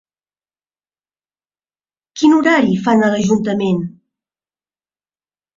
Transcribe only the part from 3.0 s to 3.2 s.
a